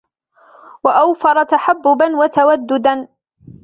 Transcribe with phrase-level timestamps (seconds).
[0.83, 3.07] وَأَوْفَرَ تَحَبُّبًا وَتَوَدُّدًا